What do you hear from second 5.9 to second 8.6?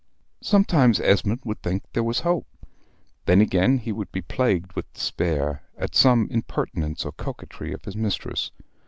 some impertinence or coquetry of his mistress.